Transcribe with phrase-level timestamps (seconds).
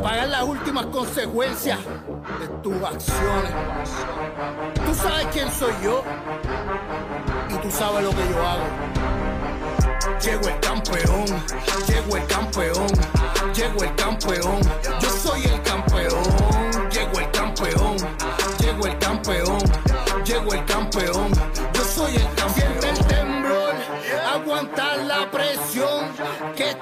[0.00, 1.78] Para pagar las últimas consecuencias
[2.40, 3.52] de tus acciones.
[4.84, 6.02] Tú sabes quién soy yo
[7.48, 8.64] y tú sabes lo que yo hago.
[10.22, 11.24] Llego el campeón,
[11.86, 12.86] llego el campeón,
[13.54, 14.60] llego el campeón,
[15.00, 16.22] yo soy el campeón,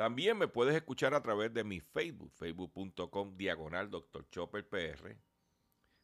[0.00, 4.26] También me puedes escuchar a través de mi Facebook, facebook.com diagonal Dr.
[4.30, 5.14] Chopper PR.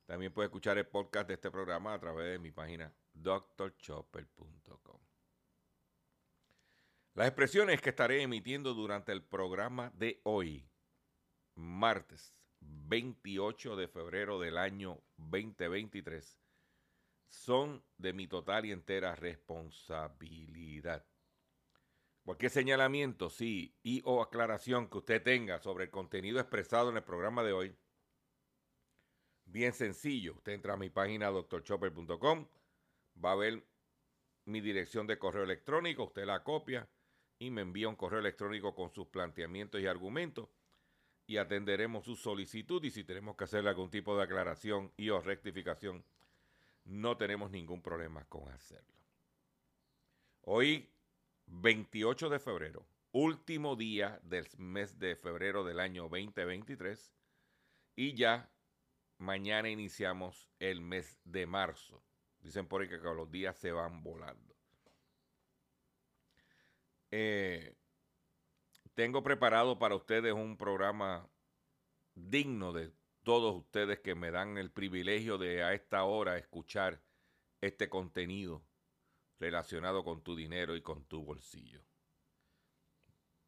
[0.05, 5.01] También puedes escuchar el podcast de este programa a través de mi página drchopper.com.
[7.15, 10.69] Las expresiones que estaré emitiendo durante el programa de hoy,
[11.55, 16.39] martes 28 de febrero del año 2023,
[17.29, 21.07] son de mi total y entera responsabilidad.
[22.27, 27.05] Cualquier señalamiento, sí, y o aclaración que usted tenga sobre el contenido expresado en el
[27.05, 27.77] programa de hoy,
[29.45, 30.35] bien sencillo.
[30.35, 32.49] Usted entra a mi página doctorchopper.com,
[33.25, 33.65] va a ver
[34.45, 36.89] mi dirección de correo electrónico, usted la copia
[37.39, 40.49] y me envía un correo electrónico con sus planteamientos y argumentos
[41.29, 45.21] y atenderemos su solicitud y si tenemos que hacerle algún tipo de aclaración y o
[45.21, 46.05] rectificación,
[46.87, 48.97] no tenemos ningún problema con hacerlo.
[50.41, 50.91] Hoy
[51.47, 57.15] 28 de febrero, último día del mes de febrero del año 2023
[57.95, 58.51] y ya
[59.19, 62.03] mañana iniciamos el mes de marzo.
[62.41, 64.55] Dicen por ahí que los días se van volando.
[67.11, 67.75] Eh,
[68.95, 71.29] tengo preparado para ustedes un programa
[72.15, 72.93] digno de
[73.23, 77.03] todos ustedes que me dan el privilegio de a esta hora escuchar
[77.61, 78.66] este contenido
[79.39, 81.83] relacionado con tu dinero y con tu bolsillo.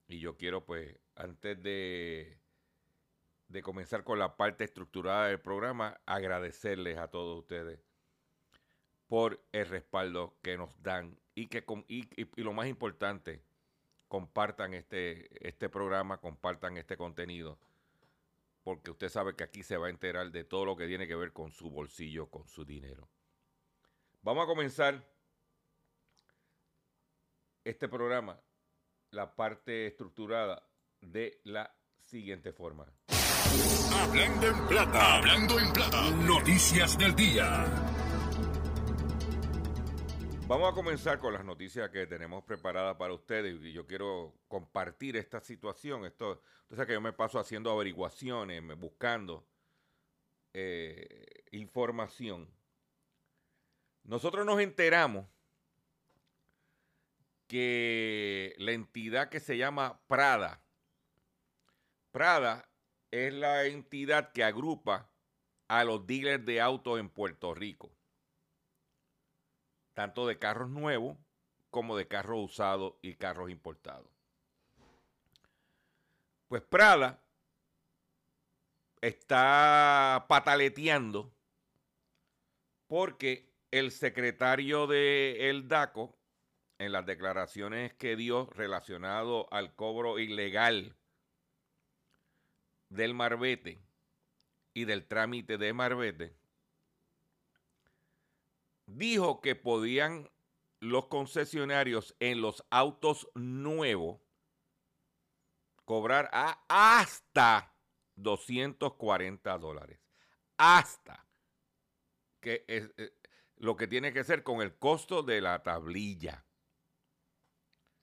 [0.06, 2.40] Y yo quiero, pues, antes de,
[3.48, 7.80] de comenzar con la parte estructurada del programa, agradecerles a todos ustedes
[9.06, 13.42] por el respaldo que nos dan y que y, y, lo más importante,
[14.06, 17.58] compartan este, este programa, compartan este contenido,
[18.62, 21.14] porque usted sabe que aquí se va a enterar de todo lo que tiene que
[21.14, 23.08] ver con su bolsillo, con su dinero.
[24.22, 25.06] Vamos a comenzar
[27.68, 28.40] este programa,
[29.10, 30.66] la parte estructurada,
[31.02, 31.70] de la
[32.00, 32.86] siguiente forma.
[33.94, 35.16] Hablando en plata.
[35.18, 36.10] Hablando en plata.
[36.26, 37.66] Noticias del día.
[40.46, 45.18] Vamos a comenzar con las noticias que tenemos preparadas para ustedes y yo quiero compartir
[45.18, 46.06] esta situación.
[46.06, 49.46] Esto, entonces que yo me paso haciendo averiguaciones, buscando
[50.54, 52.48] eh, información.
[54.04, 55.26] Nosotros nos enteramos
[57.48, 60.60] que la entidad que se llama Prada,
[62.12, 62.68] Prada
[63.10, 65.10] es la entidad que agrupa
[65.66, 67.90] a los dealers de autos en Puerto Rico,
[69.94, 71.16] tanto de carros nuevos
[71.70, 74.10] como de carros usados y carros importados.
[76.48, 77.22] Pues Prada
[79.00, 81.32] está pataleteando
[82.86, 86.17] porque el secretario de el DACO,
[86.78, 90.96] en las declaraciones que dio relacionado al cobro ilegal
[92.88, 93.82] del marbete
[94.74, 96.36] y del trámite de marbete,
[98.86, 100.30] dijo que podían
[100.80, 104.20] los concesionarios en los autos nuevos
[105.84, 107.74] cobrar a hasta
[108.16, 110.00] 240 dólares.
[110.56, 111.26] Hasta.
[112.40, 113.12] Que es eh,
[113.56, 116.44] lo que tiene que ser con el costo de la tablilla.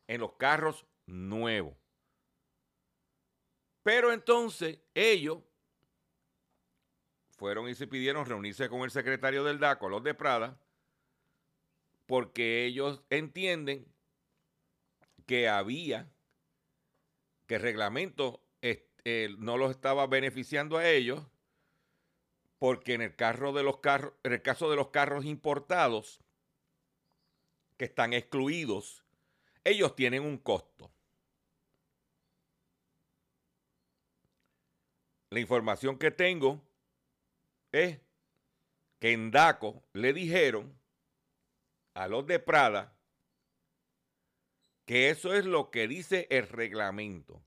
[0.07, 1.75] En los carros nuevos.
[3.83, 5.39] Pero entonces ellos
[7.37, 10.59] fueron y se pidieron reunirse con el secretario del DACO, los de Prada,
[12.05, 13.85] porque ellos entienden
[15.25, 16.09] que había,
[17.47, 18.41] que el reglamento
[19.07, 21.21] eh, no los estaba beneficiando a ellos,
[22.57, 23.79] porque en el, carro de los
[24.23, 26.21] en el caso de los carros importados,
[27.77, 29.04] que están excluidos,
[29.65, 30.89] ellos tienen un costo.
[35.31, 36.61] La información que tengo
[37.71, 37.99] es
[38.99, 40.79] que en DACO le dijeron
[41.95, 42.95] a los de Prada
[44.85, 47.43] que eso es lo que dice el reglamento.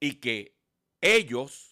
[0.00, 0.56] Y que
[1.00, 1.71] ellos,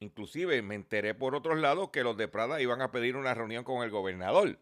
[0.00, 3.64] inclusive me enteré por otros lados que los de Prada iban a pedir una reunión
[3.64, 4.58] con el gobernador.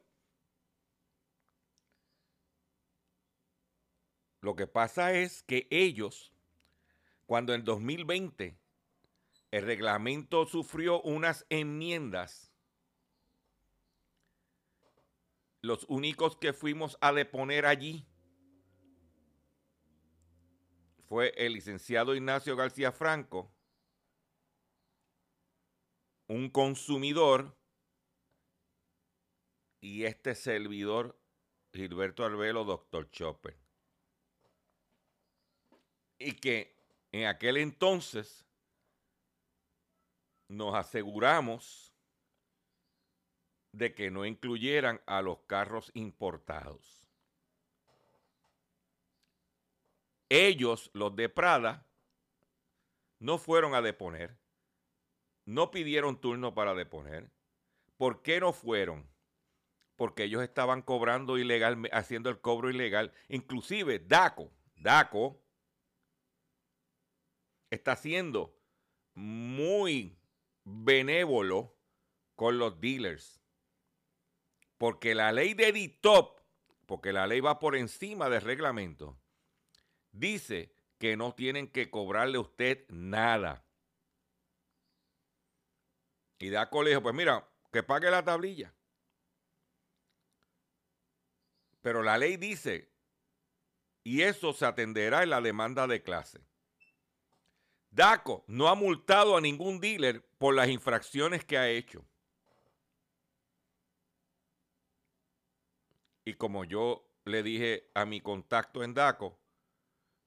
[4.41, 6.33] Lo que pasa es que ellos,
[7.27, 8.59] cuando en 2020
[9.53, 12.53] el reglamento sufrió unas enmiendas,
[15.61, 18.05] los únicos que fuimos a deponer allí
[21.07, 23.53] fue el licenciado Ignacio García Franco,
[26.33, 27.57] un consumidor
[29.81, 31.19] y este servidor
[31.73, 33.63] Gilberto Arbelo, doctor Chopper
[36.19, 36.75] y que
[37.11, 38.47] en aquel entonces
[40.49, 41.93] nos aseguramos
[43.73, 47.09] de que no incluyeran a los carros importados.
[50.29, 51.87] Ellos, los de Prada,
[53.19, 54.42] no fueron a deponer,
[55.45, 57.31] no pidieron turno para deponer.
[57.97, 59.09] ¿Por qué no fueron?
[59.97, 63.13] Porque ellos estaban cobrando ilegal, haciendo el cobro ilegal.
[63.29, 65.41] Inclusive DACO, DACO
[67.71, 68.59] está siendo
[69.15, 70.19] muy
[70.65, 71.77] benévolo
[72.35, 73.41] con los dealers.
[74.79, 76.41] Porque la ley de DITOP,
[76.87, 79.17] porque la ley va por encima del reglamento,
[80.11, 83.65] dice que no tienen que cobrarle a usted nada.
[86.43, 88.75] Y da colegio, pues mira, que pague la tablilla.
[91.83, 92.91] Pero la ley dice,
[94.03, 96.41] y eso se atenderá en la demanda de clase.
[97.91, 102.05] DACO no ha multado a ningún dealer por las infracciones que ha hecho.
[106.25, 109.39] Y como yo le dije a mi contacto en DACO,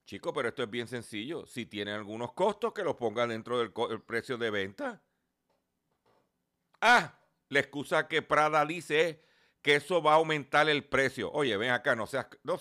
[0.05, 1.45] chico, pero esto es bien sencillo.
[1.45, 5.04] Si tienen algunos costos, que los pongan dentro del precio de venta.
[6.81, 9.17] Ah, la excusa que Prada dice es
[9.61, 11.31] que eso va a aumentar el precio.
[11.31, 12.59] Oye, ven acá, no seas, no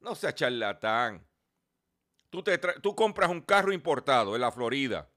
[0.00, 1.26] no sea charlatán.
[2.30, 5.08] Tú, te tú compras un carro importado en la Florida.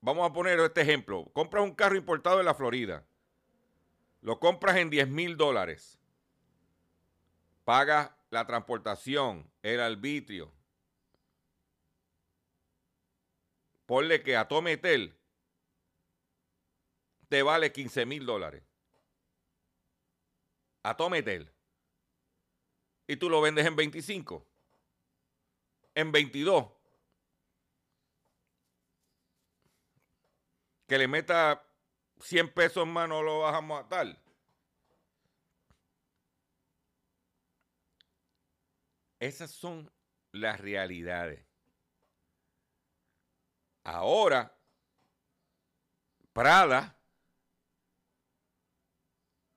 [0.00, 1.30] Vamos a poner este ejemplo.
[1.32, 3.04] Compras un carro importado en la Florida.
[4.20, 5.98] Lo compras en 10 mil dólares.
[7.64, 10.52] Pagas la transportación, el arbitrio.
[13.86, 15.16] Ponle que a Tometel
[17.28, 18.62] te vale 15 mil dólares.
[20.82, 21.50] A Tometel.
[23.06, 24.46] y tú lo vendes en 25,
[25.94, 26.70] en 22.
[30.86, 31.66] Que le meta
[32.20, 34.18] 100 pesos más no lo vas a matar.
[39.18, 39.90] Esas son
[40.32, 41.46] las realidades.
[43.84, 44.54] Ahora,
[46.34, 46.93] Prada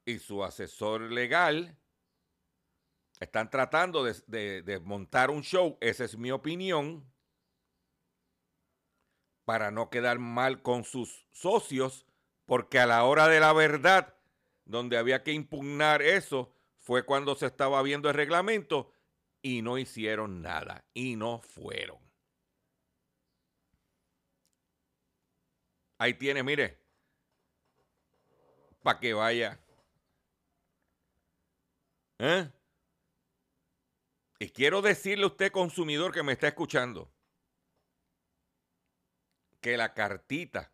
[0.07, 1.77] y su asesor legal
[3.19, 7.05] están tratando de, montar un show, esa es mi opinión,
[9.43, 12.05] para no quedar mal con sus socios,
[12.45, 14.15] porque a la hora de la verdad,
[14.63, 18.93] donde había que impugnar eso, fue cuando se estaba viendo el reglamento
[19.41, 21.99] y no hicieron nada y no fueron.
[25.97, 26.79] Ahí tiene, mire,
[28.81, 29.59] para que vaya.
[32.19, 32.51] ¿Eh?
[34.39, 37.11] Y quiero decirle a usted, consumidor que me está escuchando,
[39.61, 40.71] que la cartita,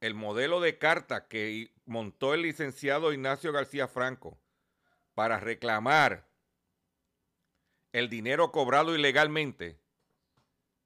[0.00, 4.38] el modelo de carta que montó el licenciado Ignacio García Franco
[5.14, 6.28] para reclamar
[7.92, 9.80] el dinero cobrado ilegalmente,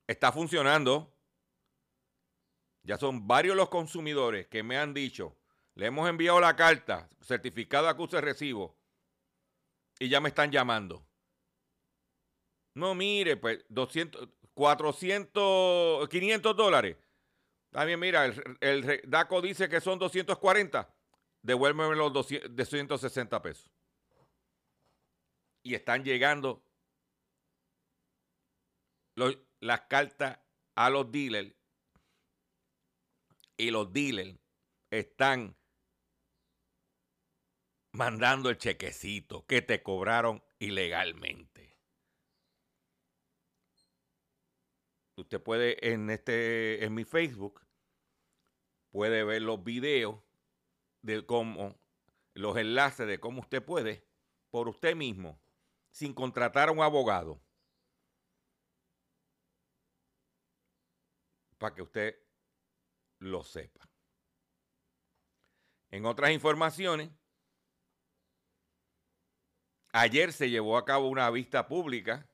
[0.06, 1.14] está funcionando.
[2.82, 5.37] Ya son varios los consumidores que me han dicho,
[5.78, 8.76] le hemos enviado la carta, certificado de acuse recibo,
[10.00, 11.06] y ya me están llamando.
[12.74, 16.96] No, mire, pues 200, 400, 500 dólares.
[17.70, 18.24] También, mira,
[18.60, 20.92] el, DACO dice que son 240.
[21.42, 23.70] Devuélveme los 260 pesos.
[25.62, 26.60] Y están llegando
[29.60, 30.40] las cartas
[30.74, 31.54] a los dealers.
[33.56, 34.36] Y los dealers
[34.90, 35.57] están
[37.92, 41.76] mandando el chequecito que te cobraron ilegalmente.
[45.16, 47.66] Usted puede en este en mi Facebook
[48.90, 50.20] puede ver los videos
[51.02, 51.76] de cómo
[52.34, 54.06] los enlaces de cómo usted puede
[54.50, 55.40] por usted mismo
[55.90, 57.40] sin contratar a un abogado
[61.58, 62.16] para que usted
[63.18, 63.88] lo sepa.
[65.90, 67.10] En otras informaciones,
[69.92, 72.28] Ayer se llevó a cabo una vista pública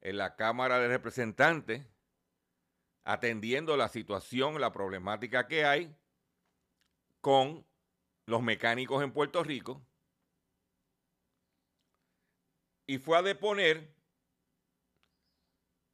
[0.00, 1.86] en la Cámara de Representantes
[3.04, 5.96] atendiendo la situación, la problemática que hay
[7.20, 7.66] con
[8.26, 9.80] los mecánicos en Puerto Rico.
[12.86, 13.94] Y fue a deponer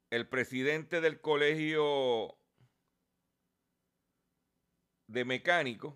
[0.09, 2.37] el presidente del colegio
[5.07, 5.95] de mecánicos,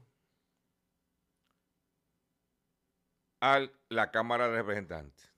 [3.41, 5.31] a la Cámara de Representantes.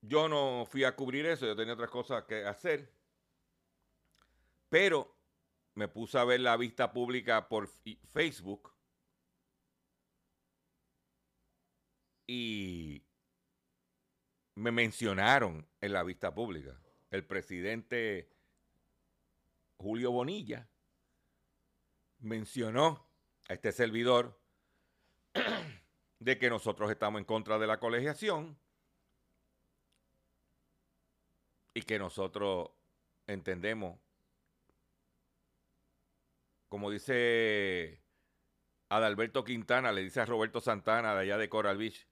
[0.00, 2.92] Yo no fui a cubrir eso, yo tenía otras cosas que hacer,
[4.68, 5.16] pero
[5.74, 8.72] me puse a ver la vista pública por Facebook
[12.26, 13.02] y
[14.54, 16.78] me mencionaron en la vista pública
[17.10, 18.28] el presidente
[19.78, 20.68] Julio Bonilla
[22.18, 23.08] mencionó
[23.48, 24.38] a este servidor
[26.18, 28.58] de que nosotros estamos en contra de la colegiación
[31.74, 32.70] y que nosotros
[33.26, 33.98] entendemos,
[36.68, 38.02] como dice
[38.88, 42.08] Adalberto Quintana, le dice a Roberto Santana de allá de Coral Beach,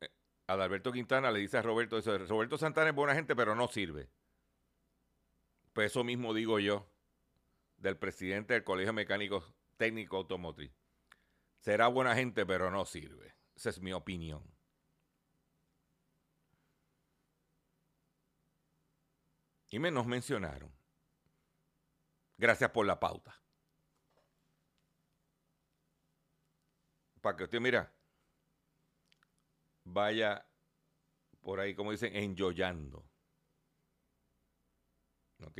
[0.00, 0.10] eh,
[0.46, 4.08] Adalberto Quintana le dice a Roberto Roberto Santana es buena gente, pero no sirve.
[5.72, 6.86] Pues eso mismo digo yo
[7.78, 9.44] del presidente del Colegio Mecánico
[9.76, 10.79] Técnico Automotriz.
[11.60, 13.36] Será buena gente, pero no sirve.
[13.54, 14.42] Esa es mi opinión.
[19.70, 20.72] Y me nos mencionaron.
[22.36, 23.38] Gracias por la pauta.
[27.20, 27.92] Para que usted, mira,
[29.84, 30.46] vaya
[31.42, 33.04] por ahí, como dicen, enjoyando.
[35.46, 35.58] ¿Ok?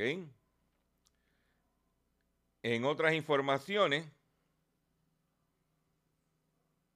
[2.63, 4.11] En otras informaciones,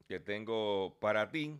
[0.06, 1.58] que tengo para ti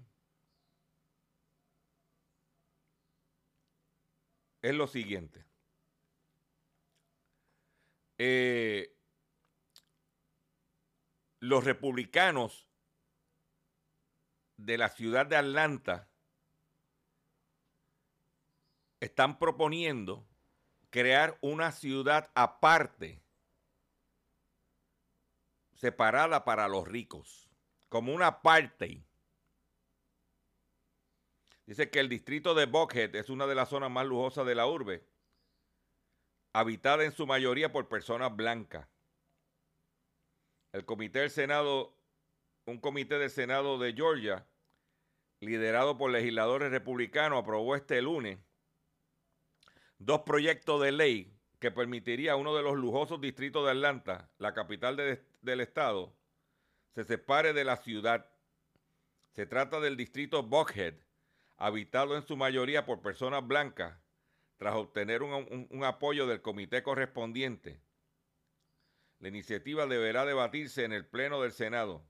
[4.62, 5.44] es lo siguiente.
[8.18, 8.96] Eh,
[11.40, 12.68] los republicanos
[14.56, 16.08] de la ciudad de Atlanta
[19.00, 20.26] están proponiendo
[20.90, 23.22] crear una ciudad aparte,
[25.74, 27.46] separada para los ricos
[27.88, 29.02] como una parte.
[31.66, 34.66] Dice que el distrito de Buckhead es una de las zonas más lujosas de la
[34.66, 35.04] urbe,
[36.52, 38.88] habitada en su mayoría por personas blancas.
[40.72, 41.96] El comité del Senado,
[42.66, 44.46] un comité del Senado de Georgia,
[45.40, 48.38] liderado por legisladores republicanos, aprobó este lunes
[49.98, 54.52] dos proyectos de ley que permitiría a uno de los lujosos distritos de Atlanta, la
[54.52, 56.15] capital del estado,
[56.96, 58.26] se separe de la ciudad.
[59.32, 60.94] Se trata del distrito Buckhead,
[61.58, 64.00] habitado en su mayoría por personas blancas,
[64.56, 67.82] tras obtener un, apoyo del comité correspondiente.
[69.18, 72.02] La iniciativa deberá debatirse en el Pleno del Senado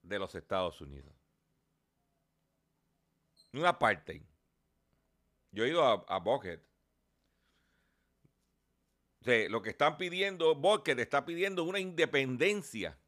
[0.00, 1.14] de los Estados Unidos.
[3.52, 4.26] Una parte.
[5.50, 6.60] Yo he ido a, a Buckhead.
[9.26, 12.98] Lo que están pidiendo, Buckhead está pidiendo una independencia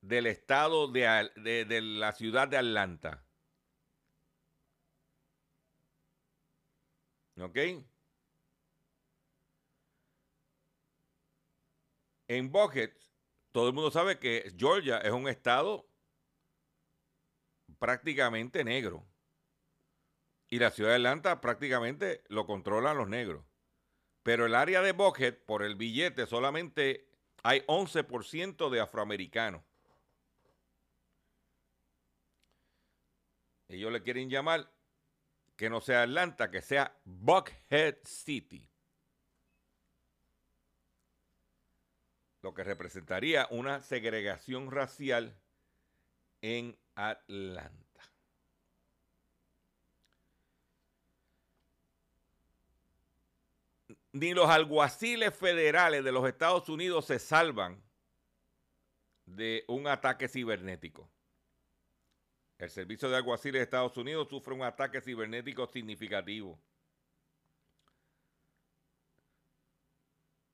[0.00, 3.24] del estado de, de, la ciudad de Atlanta.
[7.38, 7.58] ¿Ok?
[12.28, 12.90] En Buckhead,
[13.52, 15.88] todo el mundo sabe que Georgia es un estado
[17.78, 19.06] prácticamente negro.
[20.48, 23.44] Y la ciudad de Atlanta prácticamente lo controlan los negros.
[24.26, 27.06] Pero el área de Buckhead, por el billete, solamente
[27.44, 29.62] hay 11% de afroamericanos.
[33.68, 34.68] Ellos le quieren llamar
[35.54, 38.68] que no sea Atlanta, que sea Buckhead City.
[42.42, 45.38] Lo que representaría una segregación racial
[46.42, 47.85] en Atlanta.
[54.16, 57.82] Ni los alguaciles federales de los Estados Unidos se salvan
[59.26, 61.06] de un ataque cibernético.
[62.56, 66.58] El Servicio de Alguaciles de Estados Unidos sufre un ataque cibernético significativo.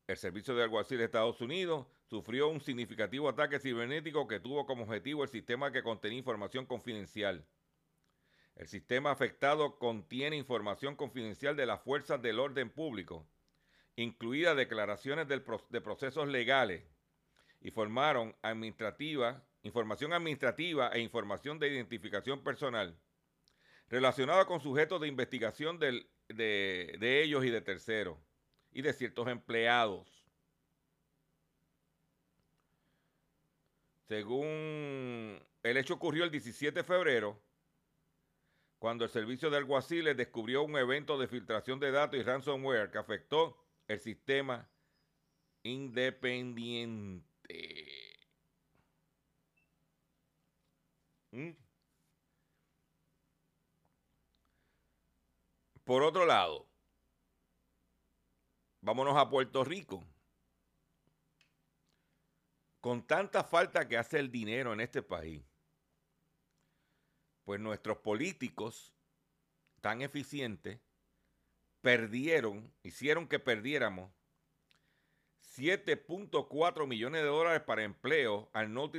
[0.09, 4.83] El Servicio de Alguaciles de Estados Unidos sufrió un significativo ataque cibernético que tuvo como
[4.83, 7.47] objetivo el sistema que contenía información confidencial.
[8.57, 13.25] El sistema afectado contiene información confidencial de las fuerzas del orden público,
[13.97, 16.83] incluidas declaraciones de procesos legales,
[17.63, 22.97] y formaron administrativa información administrativa e información de identificación personal
[23.89, 28.19] relacionada con sujetos de investigación de, de ellos y de terceros
[28.73, 30.09] y de ciertos empleados.
[34.09, 37.41] Según el hecho ocurrió el 17 de febrero,
[38.79, 42.99] cuando el servicio de alguaciles descubrió un evento de filtración de datos y ransomware que
[42.99, 44.69] afectó el sistema
[45.63, 47.23] independiente.
[51.31, 51.51] ¿Mm?
[55.85, 56.67] Por otro lado,
[58.81, 60.05] vámonos a Puerto Rico.
[62.81, 65.43] Con tanta falta que hace el dinero en este país,
[67.45, 68.93] pues nuestros políticos
[69.81, 70.81] tan eficientes
[71.83, 74.11] perdieron, hicieron que perdiéramos
[75.57, 78.91] 7.4 millones de dólares para empleo al no,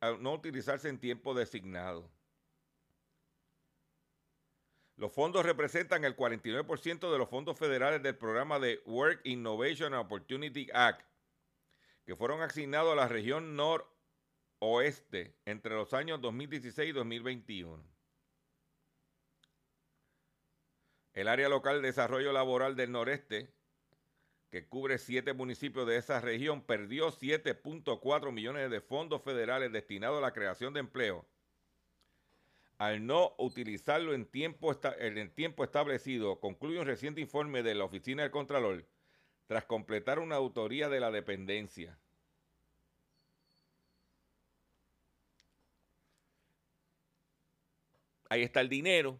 [0.00, 2.10] al no utilizarse en tiempo designado.
[4.96, 10.68] Los fondos representan el 49% de los fondos federales del programa de Work Innovation Opportunity
[10.72, 11.06] Act,
[12.04, 17.97] que fueron asignados a la región noroeste entre los años 2016 y 2021.
[21.18, 23.50] El área local de desarrollo laboral del noreste
[24.52, 30.20] que cubre siete municipios de esa región, perdió 7.4 millones de fondos federales destinados a
[30.20, 31.26] la creación de empleo
[32.78, 38.22] al no utilizarlo en tiempo, en tiempo establecido, concluye un reciente informe de la Oficina
[38.22, 38.86] del Contralor
[39.48, 41.98] tras completar una autoría de la dependencia.
[48.28, 49.18] Ahí está el dinero,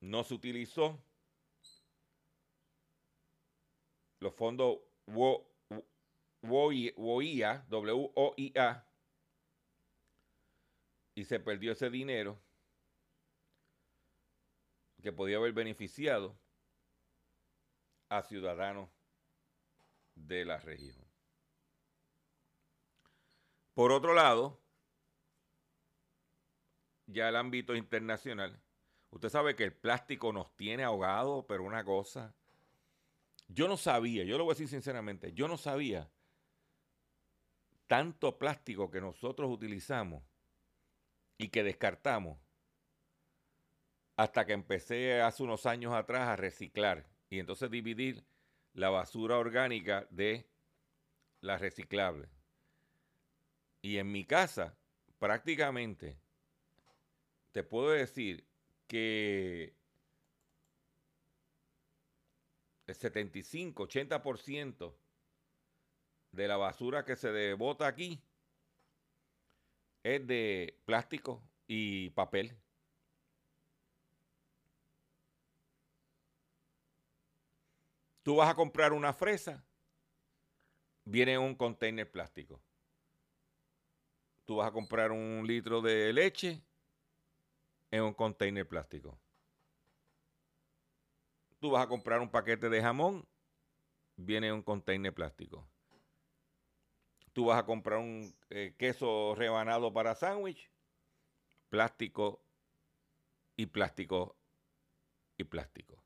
[0.00, 1.02] no se utilizó
[4.20, 4.78] los fondos
[6.42, 8.86] WOIA, WOIA,
[11.14, 12.40] y se perdió ese dinero
[15.02, 16.38] que podía haber beneficiado
[18.08, 18.90] a ciudadanos
[20.14, 21.04] de la región.
[23.74, 24.60] Por otro lado,
[27.06, 28.60] ya el ámbito internacional,
[29.10, 32.34] usted sabe que el plástico nos tiene ahogados, pero una cosa
[33.52, 36.08] yo no sabía, yo lo voy a decir sinceramente, yo no sabía
[37.88, 40.22] tanto plástico que nosotros utilizamos
[41.36, 42.38] y que descartamos
[44.16, 48.24] hasta que empecé hace unos años atrás a reciclar y entonces dividir
[48.74, 50.46] la basura orgánica de
[51.40, 52.28] la reciclable.
[53.82, 54.76] Y en mi casa,
[55.18, 56.18] prácticamente,
[57.50, 58.44] te puedo decir
[58.90, 59.72] que
[62.88, 64.96] el 75, 80%
[66.32, 68.20] de la basura que se debota aquí
[70.02, 72.58] es de plástico y papel.
[78.24, 79.64] Tú vas a comprar una fresa,
[81.04, 82.60] viene en un container plástico.
[84.46, 86.64] Tú vas a comprar un litro de leche
[87.90, 89.18] en un container plástico.
[91.58, 93.26] Tú vas a comprar un paquete de jamón,
[94.16, 95.68] viene en un container plástico.
[97.32, 100.70] Tú vas a comprar un eh, queso rebanado para sándwich,
[101.68, 102.42] plástico
[103.56, 104.36] y plástico
[105.36, 106.02] y plástico.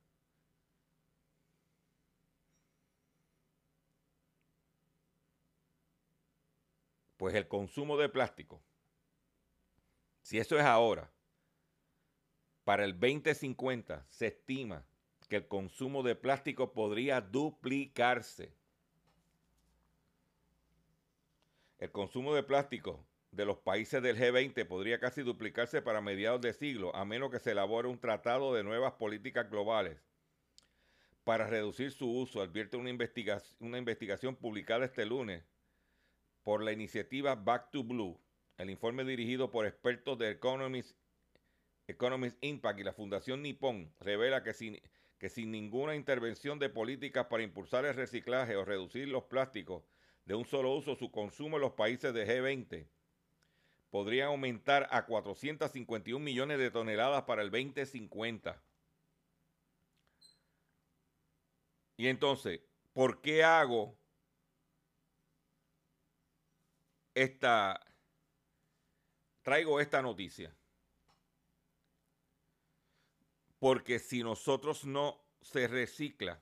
[7.17, 8.63] Pues el consumo de plástico,
[10.23, 11.14] si eso es ahora,
[12.65, 14.85] para el 2050 se estima
[15.29, 18.53] que el consumo de plástico podría duplicarse.
[21.79, 26.53] El consumo de plástico de los países del G20 podría casi duplicarse para mediados de
[26.53, 29.99] siglo, a menos que se elabore un tratado de nuevas políticas globales
[31.25, 35.43] para reducir su uso, advierte una investigación, publicada este lunes
[36.43, 38.21] por la iniciativa Back to Blue,
[38.59, 40.95] el informe dirigido por expertos de Economist,
[41.87, 44.81] Economist Impact y la Fundación Nippon revela que sin,
[45.19, 49.83] que sin ninguna intervención de políticas para impulsar el reciclaje o reducir los plásticos
[50.25, 52.87] de un solo uso, su consumo en los países de G20
[53.91, 58.61] podría aumentar a 451 millones de toneladas para el 2050.
[61.97, 62.61] Y entonces,
[62.93, 63.97] ¿por qué hago
[67.15, 67.81] esta,
[69.43, 70.55] traigo esta noticia.
[73.65, 76.39] Porque si nosotros no se recicla,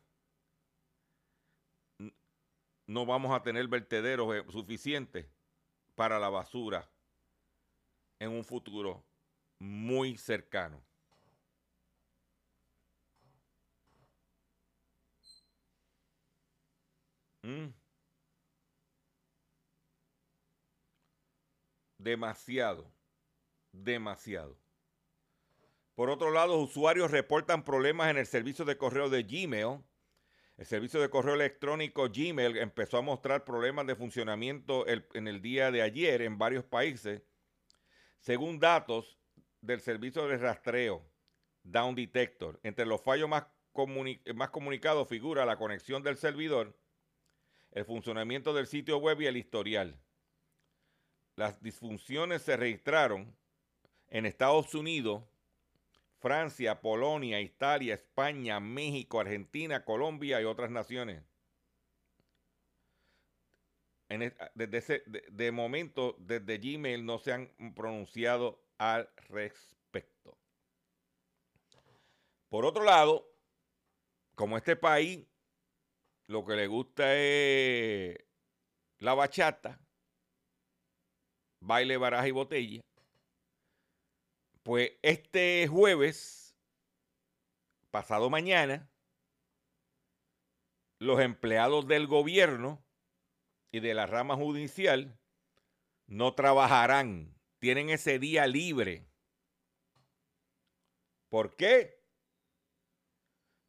[2.88, 5.28] no vamos a tener vertederos eh, suficientes
[5.94, 6.90] para la basura
[8.18, 9.04] en un futuro
[9.61, 10.82] muy cercano.
[17.44, 17.72] Mm.
[21.98, 22.92] Demasiado.
[23.70, 24.62] Demasiado.
[25.94, 29.83] Por otro lado, usuarios reportan problemas en el servicio de correo de Gmail.
[30.57, 35.70] El servicio de correo electrónico Gmail empezó a mostrar problemas de funcionamiento en el día
[35.70, 37.22] de ayer en varios países.
[38.20, 39.18] Según datos
[39.61, 41.05] del servicio de rastreo
[41.62, 43.46] Down Detector, entre los fallos más,
[44.35, 46.76] más comunicados figura la conexión del servidor,
[47.72, 49.98] el funcionamiento del sitio web y el historial.
[51.37, 53.35] Las disfunciones se registraron
[54.09, 55.24] en Estados Unidos,
[56.22, 61.22] Francia, Polonia, Italia, España, México, Argentina, Colombia y otras naciones.
[64.54, 70.38] desde de, momento, desde Gmail no se han pronunciado al respecto.
[72.48, 73.28] Por otro lado,
[74.37, 75.26] como este país
[76.26, 78.16] lo que le gusta es
[78.98, 79.80] la bachata,
[81.61, 82.80] baile, baraja y botella.
[84.62, 86.57] Pues este jueves,
[87.90, 88.88] pasado mañana,
[90.98, 92.85] los empleados del gobierno
[93.72, 95.18] y de la rama judicial
[96.07, 99.09] no trabajarán, tienen ese día libre.
[101.29, 102.01] ¿Por qué?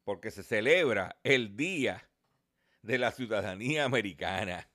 [0.04, 2.08] Porque se celebra el Día
[2.82, 4.68] de la Ciudadanía Americana.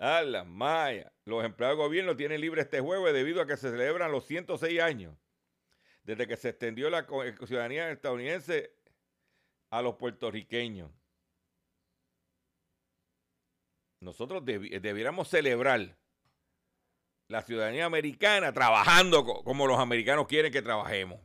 [0.00, 1.12] A la Maya.
[1.24, 4.80] Los empleados de gobierno tienen libre este jueves debido a que se celebran los 106
[4.80, 5.14] años
[6.02, 8.74] desde que se extendió la eh, ciudadanía estadounidense
[9.70, 10.90] a los puertorriqueños.
[14.00, 15.96] Nosotros debiéramos celebrar
[17.28, 21.20] la ciudadanía americana trabajando como los americanos quieren que trabajemos.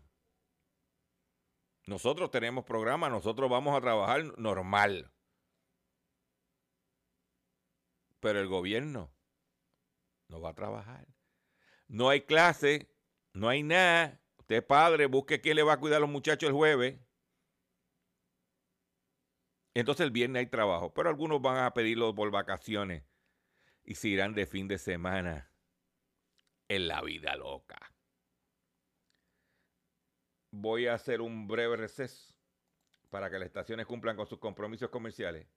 [1.88, 5.12] Nosotros tenemos programas, nosotros vamos a trabajar normal.
[8.20, 9.14] Pero el gobierno
[10.28, 11.08] no va a trabajar.
[11.88, 12.90] No hay clase,
[13.34, 14.22] no hay nada.
[14.38, 17.00] Usted padre, busque quién le va a cuidar a los muchachos el jueves.
[19.74, 23.04] Entonces el viernes hay trabajo, pero algunos van a pedirlo por vacaciones
[23.84, 25.52] y se irán de fin de semana
[26.70, 27.78] en la vida loca.
[30.52, 32.34] Voy a hacer un breve receso
[33.10, 35.48] para que las estaciones cumplan con sus compromisos comerciales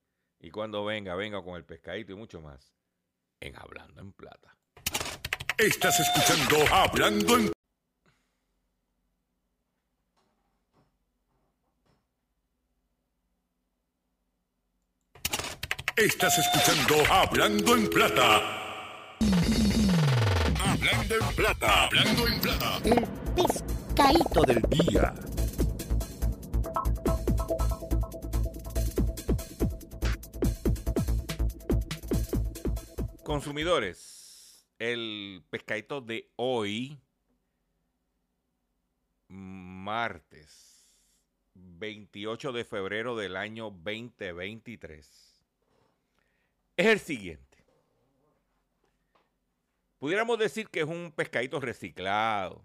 [0.40, 2.72] y cuando venga, venga con el pescadito y mucho más
[3.40, 4.56] en Hablando en Plata.
[5.56, 7.52] Estás escuchando Hablando en
[15.96, 18.36] Estás escuchando Hablando en Plata.
[20.60, 21.84] Hablando en Plata.
[21.86, 22.80] Hablando en Plata.
[22.84, 25.12] El pescadito del día.
[33.28, 36.98] Consumidores, el pescadito de hoy,
[39.28, 40.88] martes
[41.52, 45.44] 28 de febrero del año 2023,
[46.78, 47.58] es el siguiente.
[49.98, 52.64] Pudiéramos decir que es un pescadito reciclado.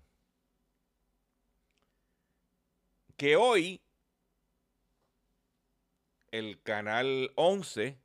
[3.18, 3.82] Que hoy
[6.32, 8.03] el canal 11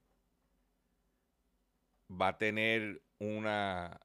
[2.11, 4.01] va a tener una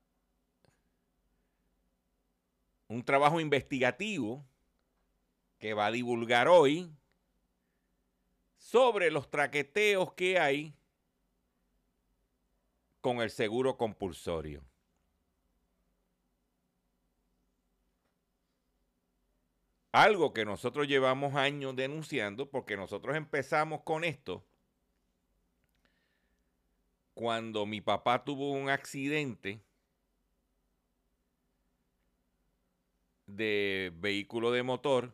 [2.88, 4.46] un trabajo investigativo
[5.58, 6.92] que va a divulgar hoy
[8.58, 10.76] sobre los traqueteos que hay
[13.02, 14.63] con el seguro compulsorio.
[19.92, 24.44] Algo que nosotros llevamos años denunciando porque nosotros empezamos con esto
[27.13, 29.62] cuando mi papá tuvo un accidente
[33.28, 35.13] de vehículo de motor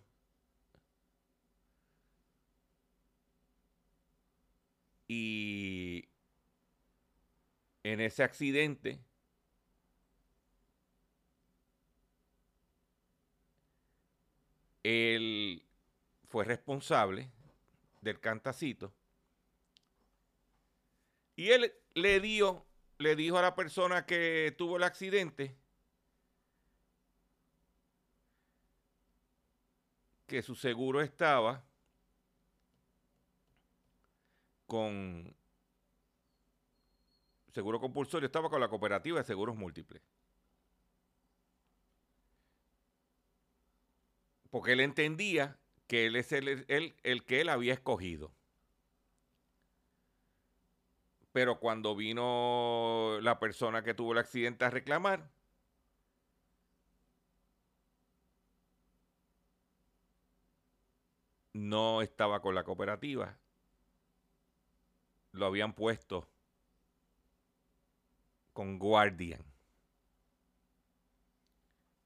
[5.07, 6.07] y
[7.83, 8.99] en ese accidente
[14.83, 15.63] él
[16.29, 17.31] fue responsable
[18.01, 18.93] del cantacito
[21.35, 22.65] y él le dio,
[22.97, 25.55] le dijo a la persona que tuvo el accidente
[30.27, 31.63] que su seguro estaba
[34.67, 35.35] con
[37.51, 40.01] seguro compulsorio, estaba con la cooperativa de seguros múltiples.
[44.51, 48.31] Porque él entendía que él es el, el que él había escogido.
[51.31, 55.29] Pero cuando vino la persona que tuvo el accidente a reclamar,
[61.53, 63.37] no estaba con la cooperativa.
[65.33, 66.27] Lo habían puesto
[68.53, 69.43] con Guardian.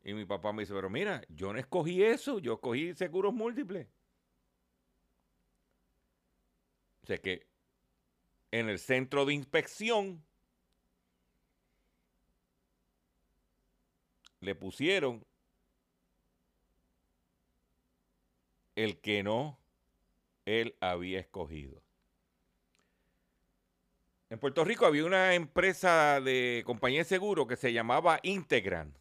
[0.04, 3.88] Y mi papá me dice, pero mira, yo no escogí eso, yo escogí seguros múltiples.
[7.04, 7.53] O sea que
[8.54, 10.24] en el centro de inspección
[14.42, 15.26] le pusieron
[18.76, 19.58] el que no
[20.46, 21.82] él había escogido.
[24.30, 28.96] En Puerto Rico había una empresa de compañía de seguro que se llamaba Integran,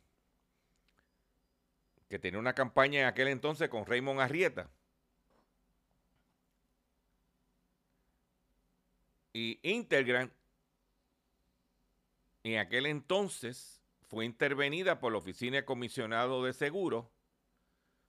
[2.09, 4.71] que tenía una campaña en aquel entonces con Raymond Arrieta.
[9.33, 10.33] Y Integran
[12.45, 17.07] en aquel entonces fue intervenida por la Oficina de Comisionado de Seguros,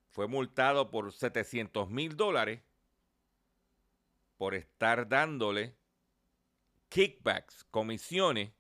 [0.10, 2.62] fue multado por 700 mil dólares
[4.38, 5.76] por estar dándole
[6.90, 8.52] kickbacks, comisiones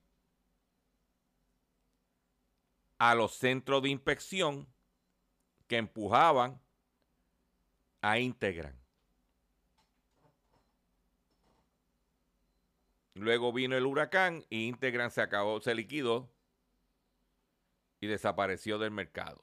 [2.97, 4.67] a los centros de inspección
[5.67, 6.62] que empujaban
[8.02, 8.83] a Integran.
[13.15, 16.30] Luego vino el huracán y Integran se acabó, se liquidó
[17.99, 19.41] y desapareció del mercado.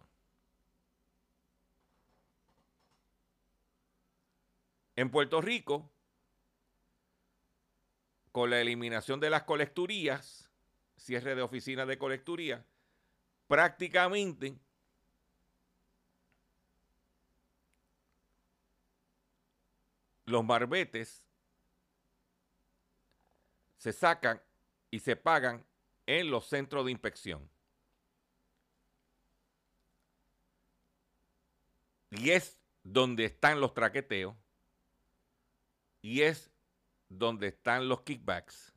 [4.97, 5.91] En Puerto Rico,
[8.33, 10.51] con la eliminación de las colecturías,
[10.97, 12.67] cierre de oficinas de colecturía,
[13.47, 14.59] prácticamente
[20.27, 21.25] los marbetes
[23.81, 24.43] se sacan
[24.91, 25.65] y se pagan
[26.05, 27.49] en los centros de inspección.
[32.11, 34.37] Y es donde están los traqueteos
[36.03, 36.51] y es
[37.09, 38.75] donde están los kickbacks.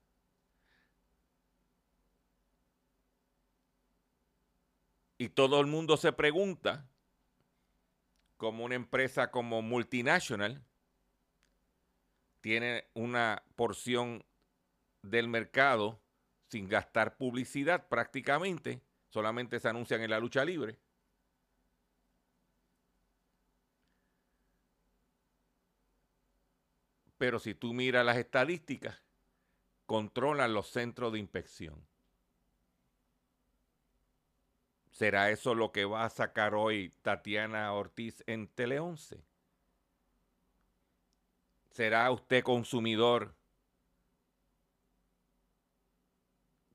[5.17, 6.87] Y todo el mundo se pregunta,
[8.37, 10.63] como una empresa como multinational
[12.39, 14.23] tiene una porción
[15.03, 15.99] del mercado
[16.47, 20.79] sin gastar publicidad prácticamente, solamente se anuncian en la lucha libre.
[27.17, 28.99] Pero si tú miras las estadísticas,
[29.85, 31.85] controlan los centros de inspección.
[34.91, 39.23] ¿Será eso lo que va a sacar hoy Tatiana Ortiz en Tele 11?
[41.71, 43.33] ¿Será usted consumidor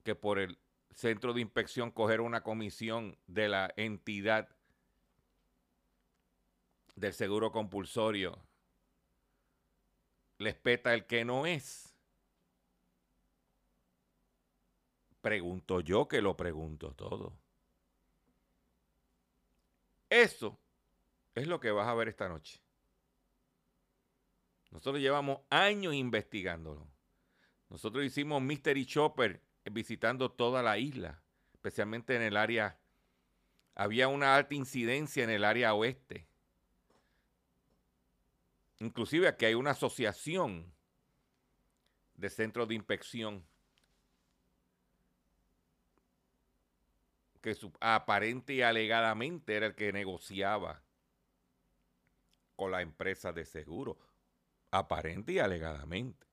[0.03, 0.57] que por el
[0.91, 4.49] centro de inspección coger una comisión de la entidad
[6.95, 8.37] del seguro compulsorio
[10.37, 11.95] les peta el que no es?
[15.21, 17.33] Pregunto yo que lo pregunto todo.
[20.09, 20.57] Eso
[21.35, 22.61] es lo que vas a ver esta noche.
[24.71, 26.87] Nosotros llevamos años investigándolo.
[27.69, 31.21] Nosotros hicimos Mystery Chopper visitando toda la isla,
[31.53, 32.77] especialmente en el área.
[33.75, 36.27] Había una alta incidencia en el área oeste.
[38.79, 40.73] Inclusive aquí hay una asociación
[42.15, 43.45] de centros de inspección
[47.41, 50.81] que aparente y alegadamente era el que negociaba
[52.55, 53.97] con la empresa de seguro.
[54.71, 56.28] Aparente y alegadamente.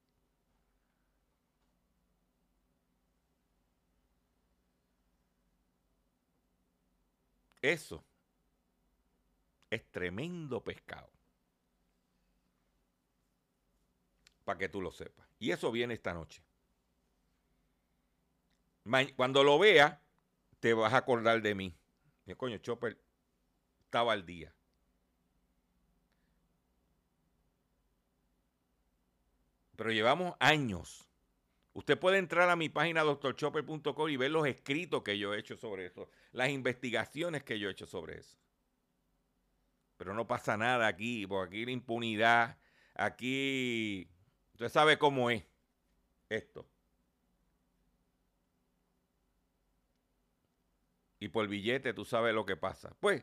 [7.73, 8.05] Eso
[9.71, 11.11] es tremendo pescado.
[14.45, 15.27] para que tú lo sepas.
[15.41, 16.41] Y eso viene esta noche.
[19.17, 20.01] Cuando lo vea,
[20.61, 21.77] te vas a acordar de mí.
[22.27, 22.97] Mi coño, Chopper
[23.81, 24.55] estaba al día.
[29.75, 31.06] Pero llevamos años.
[31.77, 35.59] Usted puede entrar a mi página doctorchopper.com y ver los escritos que yo he hecho
[35.59, 38.39] sobre eso, las investigaciones que yo he hecho sobre eso.
[39.99, 42.59] Pero no pasa nada aquí, porque aquí la impunidad,
[42.95, 44.09] aquí
[44.55, 45.45] Usted sabe cómo es
[46.31, 46.67] esto.
[51.21, 52.97] Y por billete tú sabes lo que pasa.
[53.01, 53.23] Pues,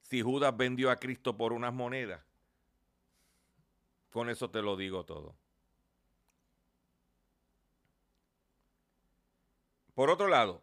[0.00, 2.24] si Judas vendió a Cristo por unas monedas,
[4.08, 5.36] con eso te lo digo todo.
[9.94, 10.62] Por otro lado,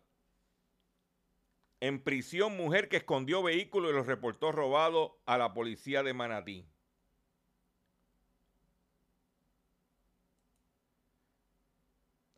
[1.79, 6.65] en prisión mujer que escondió vehículos y los reportó robados a la policía de Manatí.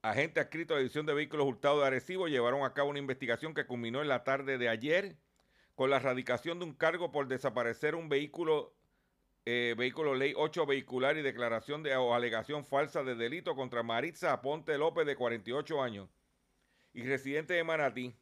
[0.01, 3.53] Agentes adscritos a la División de Vehículos Hurtados de Arecibo llevaron a cabo una investigación
[3.53, 5.17] que culminó en la tarde de ayer
[5.75, 8.73] con la erradicación de un cargo por desaparecer un vehículo,
[9.45, 14.31] eh, vehículo ley 8 vehicular y declaración de o alegación falsa de delito contra Maritza
[14.31, 16.09] Aponte López de 48 años
[16.93, 18.15] y residente de Manatí.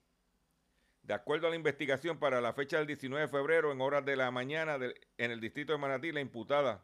[1.04, 4.16] De acuerdo a la investigación, para la fecha del 19 de febrero, en horas de
[4.16, 6.84] la mañana, en el distrito de Manatí, la imputada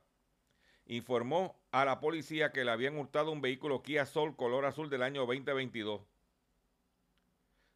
[0.86, 5.04] informó a la policía que le habían hurtado un vehículo Kia Soul color azul del
[5.04, 6.02] año 2022,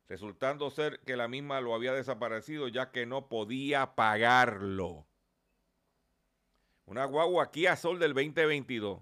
[0.07, 5.05] resultando ser que la misma lo había desaparecido ya que no podía pagarlo.
[6.85, 9.01] Una guagua Kia Soul del 2022.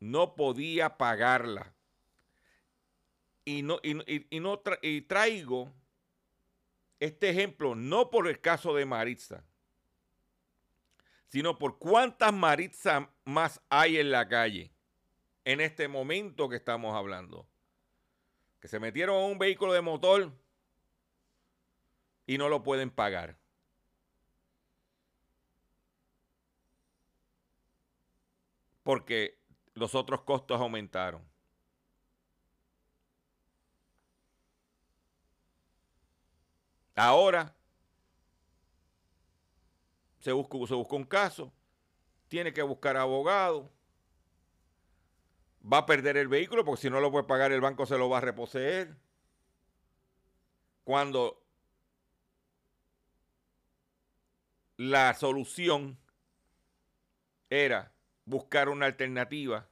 [0.00, 1.72] No podía pagarla.
[3.48, 3.94] Y, no, y,
[4.40, 5.72] no y traigo
[7.00, 9.42] este ejemplo no por el caso de Maritza,
[11.28, 14.70] sino por cuántas Maritza más hay en la calle
[15.46, 17.48] en este momento que estamos hablando.
[18.60, 20.30] Que se metieron a un vehículo de motor
[22.26, 23.38] y no lo pueden pagar.
[28.82, 29.38] Porque
[29.72, 31.37] los otros costos aumentaron.
[36.98, 37.54] Ahora
[40.18, 41.52] se busca, se un caso,
[42.26, 43.70] tiene que buscar abogado,
[45.62, 48.08] va a perder el vehículo porque si no lo puede pagar el banco se lo
[48.08, 48.96] va a reposeer.
[50.82, 51.40] Cuando
[54.76, 55.98] la solución
[57.48, 57.92] era
[58.24, 59.68] buscar una alternativa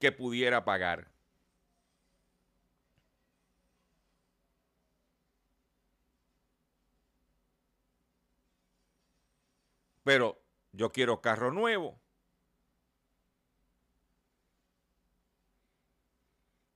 [0.00, 1.17] que pudiera pagar.
[10.08, 10.42] pero
[10.72, 12.00] yo quiero carro nuevo.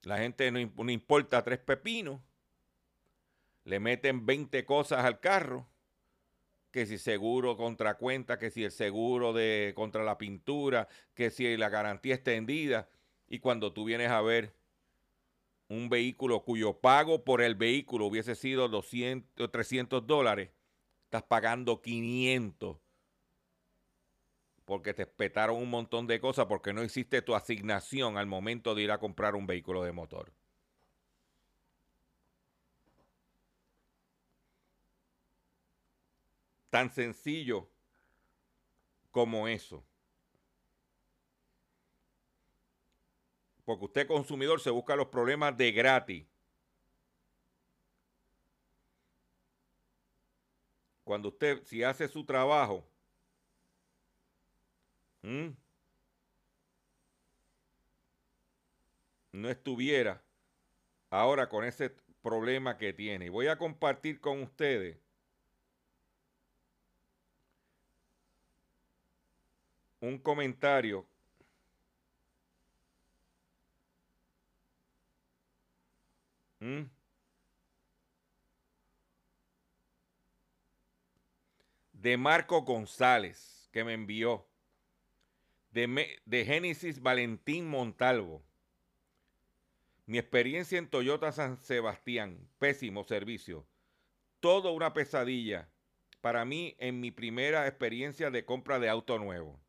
[0.02, 2.20] La gente no, no importa tres pepinos.
[3.64, 5.66] Le meten 20 cosas al carro.
[6.72, 11.56] Que si seguro contra cuenta, que si el seguro de contra la pintura, que si
[11.56, 12.90] la garantía extendida.
[13.28, 14.54] Y cuando tú vienes a ver
[15.68, 20.50] un vehículo cuyo pago por el vehículo hubiese sido 200, 300 dólares,
[21.06, 22.76] estás pagando 500
[24.64, 28.82] porque te espetaron un montón de cosas porque no hiciste tu asignación al momento de
[28.82, 30.32] ir a comprar un vehículo de motor.
[36.70, 37.68] Tan sencillo
[39.10, 39.84] como eso.
[43.64, 46.26] Porque usted consumidor se busca los problemas de gratis.
[51.04, 52.88] Cuando usted, si hace su trabajo,
[55.22, 55.56] no
[59.48, 60.22] estuviera
[61.10, 61.90] ahora con ese
[62.22, 63.26] problema que tiene.
[63.26, 64.98] Y voy a compartir con ustedes
[70.00, 71.06] un comentario
[76.58, 76.82] ¿Mm?
[81.92, 84.46] de Marco González que me envió
[85.72, 88.42] de, Génesis Valentín Montalvo.
[90.04, 93.66] Mi experiencia en Toyota San Sebastián, pésimo servicio.
[94.40, 95.70] Todo una pesadilla
[96.20, 99.60] para mí en mi primera experiencia de compra de auto nuevo.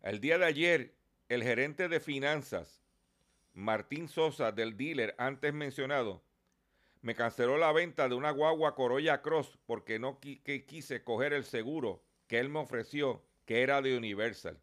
[0.00, 0.94] El día de ayer,
[1.28, 2.82] el gerente de finanzas,
[3.52, 6.22] Martín Sosa, del dealer antes mencionado,
[7.02, 12.02] me canceló la venta de una guagua Corolla Cross porque no quise coger el seguro
[12.28, 14.58] que él me ofreció, que era de Universal.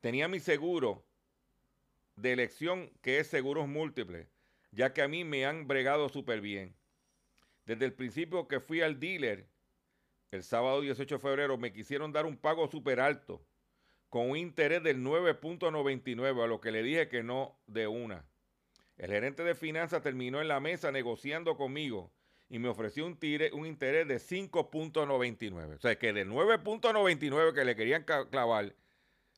[0.00, 1.04] Tenía mi seguro
[2.16, 4.28] de elección, que es seguros múltiples,
[4.72, 6.74] ya que a mí me han bregado súper bien.
[7.66, 9.46] Desde el principio que fui al dealer,
[10.30, 13.44] el sábado 18 de febrero, me quisieron dar un pago súper alto
[14.08, 18.24] con un interés del 9.99, a lo que le dije que no de una.
[18.96, 22.10] El gerente de finanzas terminó en la mesa negociando conmigo
[22.48, 23.18] y me ofreció un,
[23.52, 25.76] un interés de 5.99.
[25.76, 28.74] O sea, que de 9.99 que le querían clavar,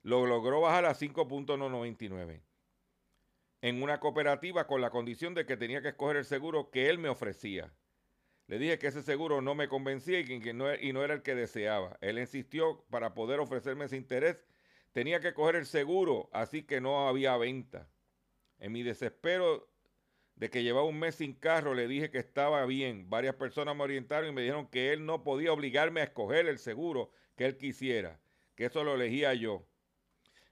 [0.03, 2.43] lo logró bajar a 5.99.
[3.61, 6.99] En una cooperativa con la condición de que tenía que escoger el seguro que él
[6.99, 7.73] me ofrecía.
[8.47, 11.23] Le dije que ese seguro no me convencía y que no, y no era el
[11.23, 11.99] que deseaba.
[12.01, 14.39] Él insistió para poder ofrecerme ese interés
[14.99, 17.89] Tenía que coger el seguro, así que no había venta.
[18.59, 19.71] En mi desespero
[20.35, 23.09] de que llevaba un mes sin carro, le dije que estaba bien.
[23.09, 26.59] Varias personas me orientaron y me dijeron que él no podía obligarme a escoger el
[26.59, 28.21] seguro que él quisiera,
[28.57, 29.68] que eso lo elegía yo.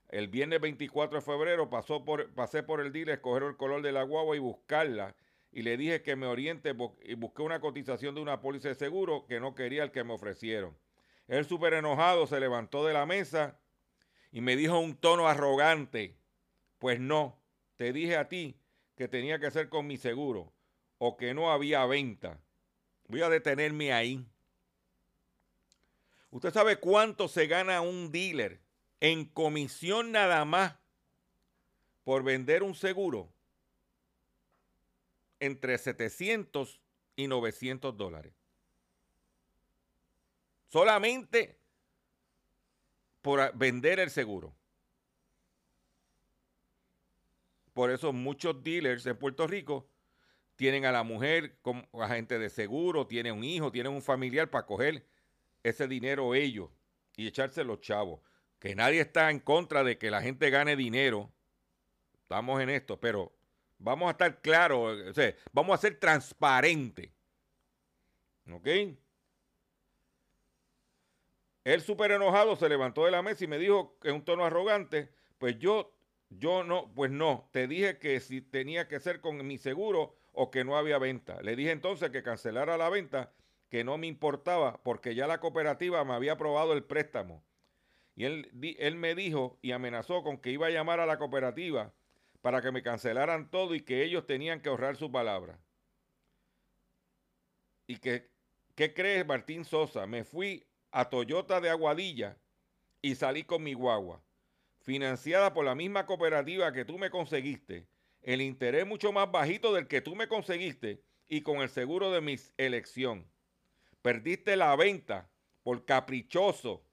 [0.09, 3.93] El viernes 24 de febrero pasó por, pasé por el dealer, escoger el color de
[3.93, 5.17] la guagua y buscarla.
[5.53, 9.27] Y le dije que me oriente y busqué una cotización de una póliza de seguro
[9.27, 10.77] que no quería el que me ofrecieron.
[11.29, 13.59] Él súper enojado se levantó de la mesa
[14.31, 16.17] y me dijo un tono arrogante,
[16.79, 17.41] pues no,
[17.77, 18.61] te dije a ti
[18.97, 20.53] que tenía que ser con mi seguro
[20.99, 22.39] o que no había venta.
[23.09, 24.25] Voy a detenerme ahí.
[26.31, 28.61] ¿Usted sabe cuánto se gana un dealer
[29.01, 30.77] en comisión nada más
[32.05, 33.33] por vender un seguro?
[35.39, 36.81] Entre 700
[37.17, 38.33] y 900 dólares.
[40.69, 41.59] Solamente
[43.23, 44.55] por vender el seguro.
[47.73, 49.89] Por eso muchos dealers en Puerto Rico
[50.57, 54.65] tienen a la mujer como agente de seguro, tienen un hijo, tienen un familiar para
[54.65, 55.07] coger
[55.63, 56.71] ese dinero ellos
[57.17, 58.21] y echarse los chavos.
[58.59, 61.31] Que nadie está en contra de que la gente gane dinero.
[62.23, 63.33] Estamos en esto, pero
[63.79, 67.11] vamos a estar claros, sea, vamos a ser transparentes.
[68.51, 68.69] ¿Ok?
[71.65, 75.11] Él súper enojado se levantó de la mesa y me dijo en un tono arrogante,
[75.39, 75.93] pues yo,
[76.31, 80.51] yo no, pues no, te dije que si tenía que ser con mi seguro o
[80.51, 81.43] que no había venta.
[81.43, 83.33] Le dije entonces que cancelara la venta,
[83.69, 87.43] que no me importaba porque ya la cooperativa me había aprobado el préstamo.
[88.17, 91.93] Y él, me dijo y amenazó con que iba a llamar a la cooperativa
[92.41, 95.61] para que me cancelaran todo y que ellos tenían que ahorrar su palabra.
[97.87, 98.31] Y que,
[98.75, 100.07] ¿qué crees, Martín Sosa?
[100.07, 102.39] Me fui a Toyota de Aguadilla
[103.03, 104.23] y salí con mi guagua,
[104.81, 107.87] financiada por la misma cooperativa que tú me conseguiste,
[108.23, 112.23] el interés mucho más bajito del que tú me conseguiste y con el seguro de
[112.23, 113.31] mi elección.
[114.01, 115.29] Perdiste la venta
[115.63, 116.86] por caprichoso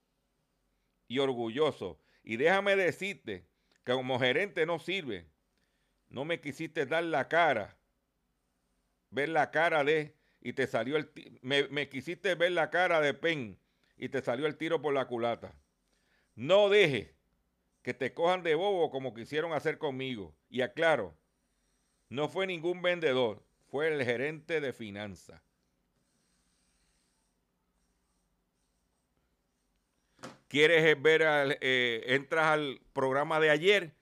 [1.13, 1.99] y orgulloso.
[2.23, 3.45] Y déjame decirte
[3.83, 5.27] que como gerente no sirve.
[6.09, 7.77] no me quisiste dar la cara,
[9.09, 11.09] ver la cara de, y te salió el,
[11.41, 13.59] me, me quisiste ver la cara de Pen
[13.97, 15.55] y te salió el tiro por la culata.
[16.35, 17.15] No deje
[17.83, 20.35] que te cojan de bobo como quisieron hacer conmigo.
[20.49, 21.17] Y aclaro,
[22.09, 25.41] no fue ningún vendedor, fue el gerente de finanzas.
[30.53, 33.95] ¿Quieres ver, eh, entras al programa de ayer?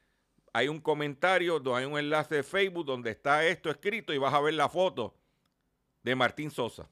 [0.52, 4.41] Hay un comentario, hay un enlace de Facebook donde está esto escrito y vas a
[4.41, 5.16] ver la foto
[6.04, 6.89] de Martín Sosa,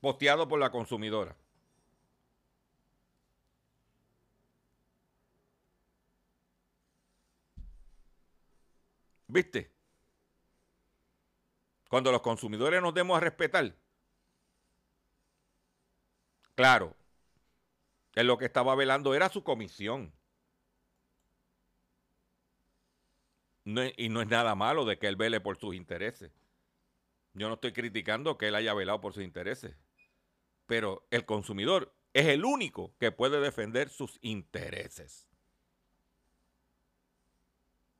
[0.00, 1.34] posteado por la consumidora.
[9.26, 9.72] ¿Viste?
[11.88, 13.74] Cuando los consumidores nos demos a respetar,
[16.54, 16.96] claro,
[18.14, 20.12] en lo que estaba velando era su comisión.
[23.64, 26.32] y no es nada malo de que él vele por sus intereses.
[27.34, 29.76] Yo no estoy criticando que él haya velado por sus intereses.
[30.66, 35.28] Pero el consumidor es el único que puede defender sus intereses.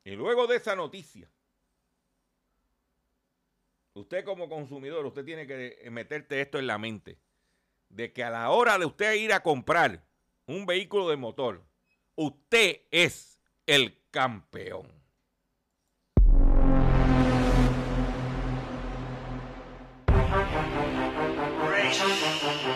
[0.04, 1.30] Y luego de esa noticia,
[3.94, 7.18] usted como consumidor, usted tiene que meterte esto en la mente,
[7.92, 10.02] de que a la hora de usted ir a comprar
[10.46, 11.62] un vehículo de motor,
[12.16, 14.88] usted es el campeón.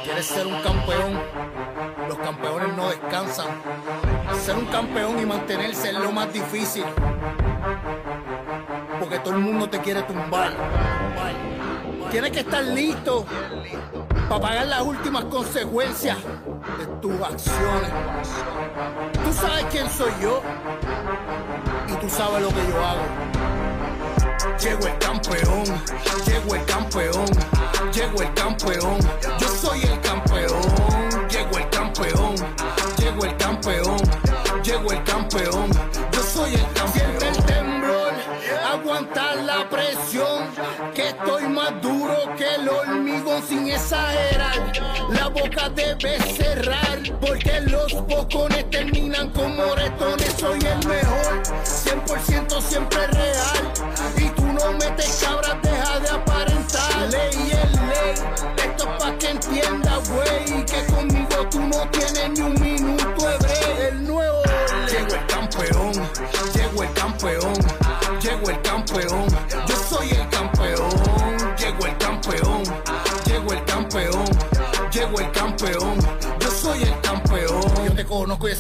[0.05, 1.21] ¿Quieres ser un campeón?
[2.09, 3.47] Los campeones no descansan.
[4.39, 6.85] Ser un campeón y mantenerse es lo más difícil.
[9.01, 10.53] Porque todo el mundo te quiere tumbar.
[12.11, 13.27] Tienes que estar listo
[14.29, 16.17] para pagar las últimas consecuencias
[16.79, 17.91] de tus acciones.
[19.25, 20.43] Tú sabes quién soy yo
[21.89, 23.03] y tú sabes lo que yo hago.
[24.61, 25.65] Llego el campeón,
[26.27, 27.27] llego el campeón,
[27.93, 28.99] llego el campeón,
[43.49, 44.73] sin exagerar.
[45.11, 50.35] La boca debe cerrar, porque los bocones terminan con moretones.
[50.39, 53.66] Soy el mejor, 100% siempre real.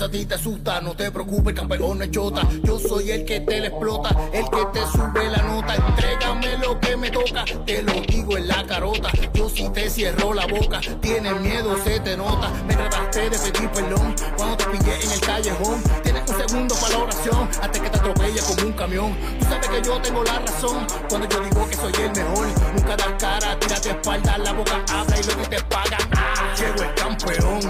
[0.07, 0.81] A ti te asusta.
[0.81, 2.43] No te preocupes, campeón no es chota.
[2.63, 5.75] Yo soy el que te le explota, el que te sube la nota.
[5.75, 9.11] Entrégame lo que me toca, te lo digo en la carota.
[9.35, 12.51] Yo si te cierro la boca, tienes miedo, se te nota.
[12.67, 15.83] Me trataste de pedir perdón cuando te pillé en el callejón.
[16.03, 19.17] Tienes un segundo para la oración, antes que te atropelle como un camión.
[19.41, 22.47] Tú sabes que yo tengo la razón cuando yo digo que soy el mejor.
[22.75, 25.99] Nunca das cara, tírate espalda, la boca habla y lo que te paga.
[26.17, 27.61] Ah, Llego el campeón,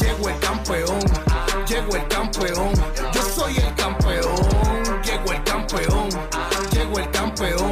[0.00, 1.00] llego el campeón,
[1.66, 2.72] llego el campeón.
[3.12, 4.36] Yo soy el campeón,
[5.02, 6.08] llego el campeón,
[6.70, 7.70] llego el campeón,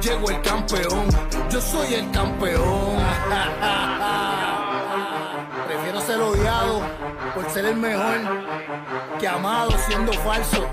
[0.00, 1.06] llego el campeón.
[1.50, 2.98] Yo soy el campeón.
[5.66, 6.80] Prefiero ser odiado
[7.34, 8.20] por ser el mejor
[9.18, 10.66] que amado siendo falso.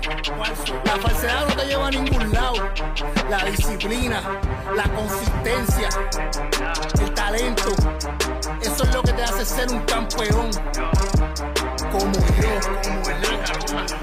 [0.84, 2.54] La falsedad no te lleva a ningún lado.
[3.28, 4.22] La disciplina,
[4.74, 5.88] la consistencia,
[7.00, 7.70] el talento,
[8.60, 10.50] eso es lo que te hace ser un campeón.
[11.98, 12.52] Como yo,
[13.10, 13.44] el la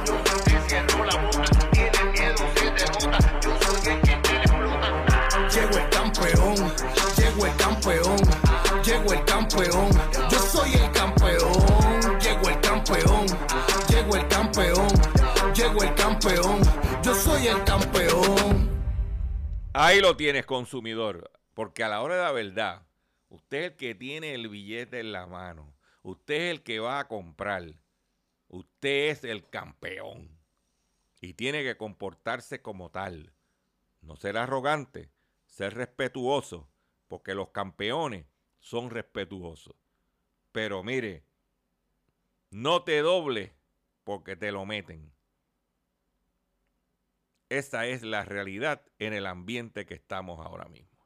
[0.03, 4.35] yo te cierro la boca, tienes miedo, se te nota, yo soy el que te
[4.35, 5.47] explota.
[5.53, 6.55] Llego el campeón,
[7.15, 8.17] llego el campeón,
[8.83, 9.89] llego el campeón,
[10.31, 13.25] yo soy el campeón, llego el campeón,
[13.87, 14.87] llego el campeón,
[15.53, 16.61] llego el campeón,
[17.03, 18.69] yo soy el campeón.
[19.73, 21.29] Ahí lo tienes, consumidor.
[21.53, 22.81] Porque a la hora de la verdad,
[23.29, 25.71] usted es el que tiene el billete en la mano.
[26.01, 27.63] Usted es el que va a comprar.
[28.53, 30.29] Usted es el campeón.
[31.21, 33.33] Y tiene que comportarse como tal.
[34.01, 35.09] No ser arrogante,
[35.47, 36.69] ser respetuoso.
[37.07, 38.27] Porque los campeones
[38.59, 39.73] son respetuosos.
[40.51, 41.23] Pero mire,
[42.51, 43.55] no te doble
[44.03, 45.11] porque te lo meten.
[47.49, 50.99] Esa es la realidad en el ambiente que estamos ahora mismo.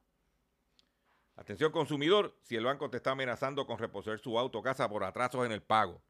[1.34, 5.02] Atención consumidor, si el banco te está amenazando con reposer su auto o casa por
[5.02, 6.02] atrasos en el pago,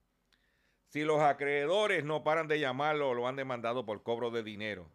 [0.89, 4.91] Si los acreedores no paran de llamarlo o lo han demandado por cobro de dinero,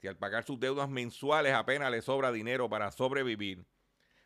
[0.00, 3.66] si al pagar sus deudas mensuales apenas le sobra dinero para sobrevivir,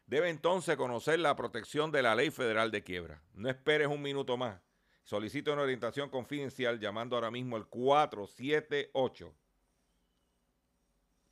[0.06, 3.20] debe entonces conocer la protección de la ley federal de quiebra.
[3.34, 4.60] No esperes un minuto más.
[5.02, 9.34] Solicito una orientación confidencial llamando ahora mismo al 478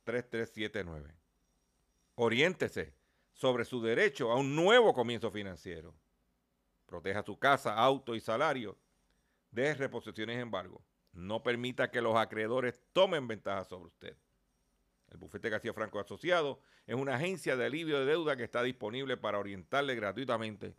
[0.03, 1.15] 3379.
[2.15, 2.93] Oriéntese
[3.31, 5.95] sobre su derecho a un nuevo comienzo financiero.
[6.85, 8.77] Proteja su casa, auto y salario
[9.51, 10.81] de reposiciones embargo.
[11.13, 14.15] No permita que los acreedores tomen ventaja sobre usted.
[15.09, 19.17] El bufete García Franco Asociado es una agencia de alivio de deuda que está disponible
[19.17, 20.73] para orientarle gratuitamente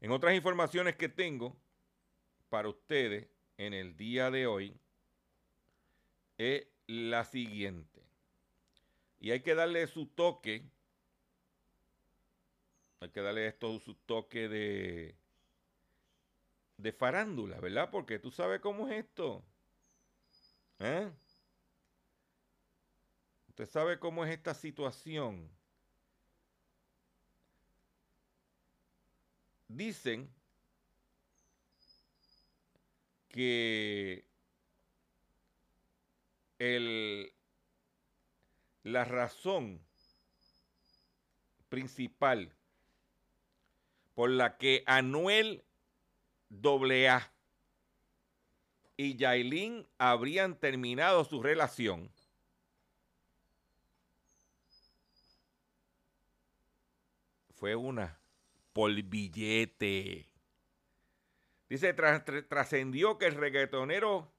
[0.01, 1.57] En otras informaciones que tengo
[2.49, 3.27] para ustedes
[3.57, 4.79] en el día de hoy
[6.37, 8.01] es la siguiente.
[9.19, 10.63] Y hay que darle su toque
[13.03, 15.15] hay que darle esto su toque de,
[16.77, 17.89] de farándula, ¿verdad?
[17.91, 19.43] Porque tú sabes cómo es esto.
[20.79, 21.11] ¿Eh?
[23.49, 25.49] Usted sabe cómo es esta situación.
[29.67, 30.33] Dicen
[33.27, 34.25] que
[36.63, 37.33] el,
[38.83, 39.81] la razón
[41.67, 42.55] principal
[44.15, 45.65] por la que Anuel
[46.49, 47.33] AA
[48.95, 52.09] y Yailin habrían terminado su relación.
[57.55, 58.19] Fue una
[58.71, 60.29] por billete.
[61.67, 64.32] Dice, trascendió que el reggaetonero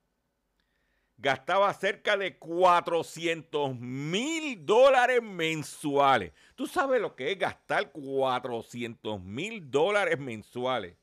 [1.17, 6.33] gastaba cerca de 400 mil dólares mensuales.
[6.55, 10.95] ¿Tú sabes lo que es gastar 400 mil dólares mensuales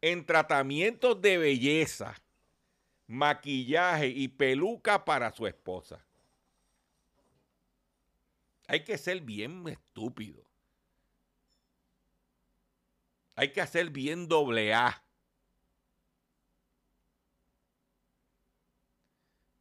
[0.00, 2.14] en tratamientos de belleza,
[3.06, 6.04] maquillaje y peluca para su esposa?
[8.66, 10.42] Hay que ser bien estúpido.
[13.36, 15.03] Hay que hacer bien doble A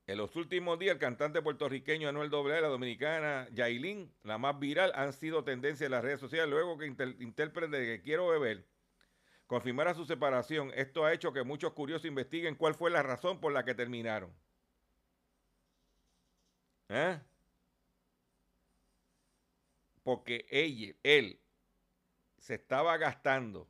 [0.06, 4.60] En los últimos días, el cantante puertorriqueño Anuel AA y la dominicana Yailin, la más
[4.60, 8.28] viral, han sido tendencia en las redes sociales luego que inter intérprete de que quiero
[8.28, 8.66] beber
[9.47, 10.72] confirmara su separación.
[10.76, 14.34] Esto ha hecho que muchos curiosos investiguen cuál fue la razón por la que terminaron.
[16.89, 17.20] ¿Eh?
[20.04, 21.39] Porque ella, él
[22.39, 23.70] se estaba gastando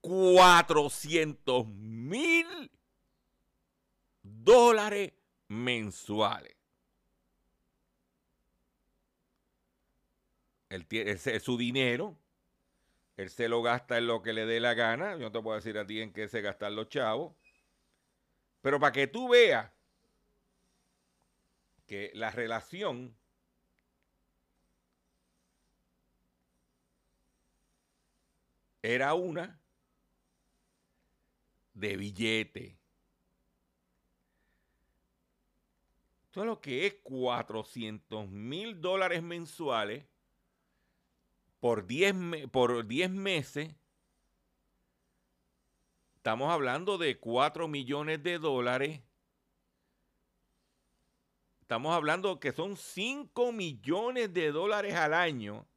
[0.00, 2.70] 400 mil
[4.44, 5.12] dólares
[5.48, 6.54] mensuales.
[10.68, 12.18] Él tiene, es su dinero,
[13.16, 15.12] él se lo gasta en lo que le dé la gana.
[15.12, 17.34] Yo no te puedo decir a ti en qué se gastan los chavos.
[18.60, 19.70] Pero para que tú veas
[21.86, 23.14] que la relación
[28.82, 29.60] era una
[31.74, 32.83] de billete.
[36.34, 40.04] Todo lo que es 400 mil dólares mensuales
[41.60, 43.72] por 10, por 10 meses.
[46.16, 49.00] Estamos hablando de 4 millones de dólares.
[51.60, 55.68] Estamos hablando que son 5 millones de dólares al año.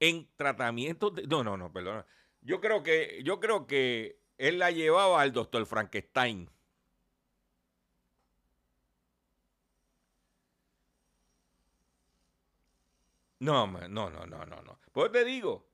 [0.00, 1.24] En tratamiento de...
[1.28, 2.04] No, no, no, perdona.
[2.42, 6.50] Yo creo que, yo creo que él la llevaba al doctor Frankenstein.
[13.40, 14.78] No, no, no, no, no, no.
[14.92, 15.66] Pues te digo.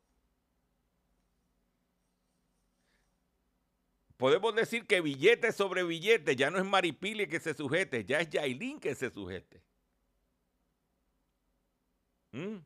[4.16, 8.30] Podemos decir que billete sobre billete ya no es Maripili que se sujete, ya es
[8.30, 9.62] Yailin que se sujete.
[12.32, 12.56] ¿Mm?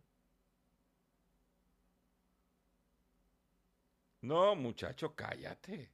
[4.23, 5.91] No, muchacho, cállate.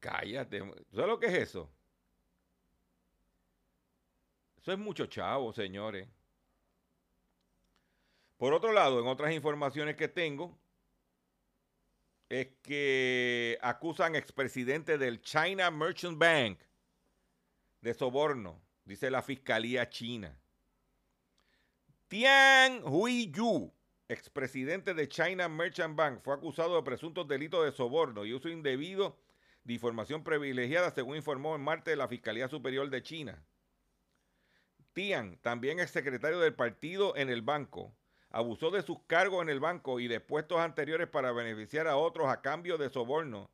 [0.00, 0.58] Cállate.
[0.92, 1.70] ¿Sabes lo que es eso?
[4.58, 6.08] Eso es mucho chavo, señores.
[8.36, 10.58] Por otro lado, en otras informaciones que tengo,
[12.28, 16.58] es que acusan expresidente del China Merchant Bank
[17.80, 20.36] de soborno, dice la Fiscalía China
[22.08, 23.72] Tian Hui-yu,
[24.08, 29.18] expresidente de China Merchant Bank, fue acusado de presuntos delitos de soborno y uso indebido
[29.64, 33.44] de información privilegiada, según informó en martes la Fiscalía Superior de China.
[34.92, 37.94] Tian, también ex secretario del partido en el banco,
[38.30, 42.28] abusó de sus cargos en el banco y de puestos anteriores para beneficiar a otros
[42.28, 43.50] a cambio de soborno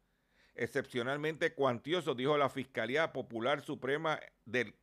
[0.55, 4.75] excepcionalmente cuantioso, dijo la Fiscalía Popular Suprema del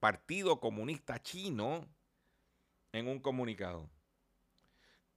[0.00, 1.88] Partido Comunista Chino
[2.92, 3.88] en un comunicado.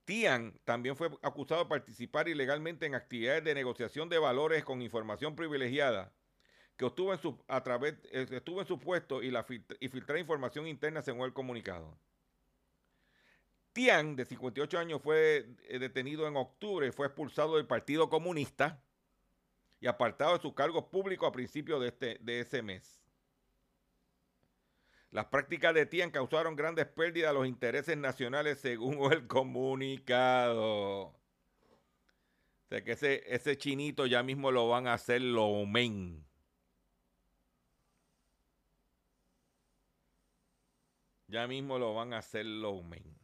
[0.06, 5.36] Tian también fue acusado de participar ilegalmente en actividades de negociación de valores con información
[5.36, 6.12] privilegiada
[6.76, 7.12] que obtuvo
[7.48, 9.44] a través, eh, estuvo en su puesto y, la
[10.18, 11.98] información interna según el comunicado.
[13.72, 18.82] Tian, de 58 años, fue eh, detenido en octubre fue expulsado del Partido Comunista
[19.80, 23.05] y apartado de sus cargos públicos a principios de, este, de ese mes.
[25.10, 31.14] Las prácticas de Tian causaron grandes pérdidas a los intereses nacionales según el comunicado.
[32.66, 36.26] O sea que ese, ese chinito ya mismo lo van a hacer lo men.
[41.28, 43.16] Ya mismo lo van a hacer lo men.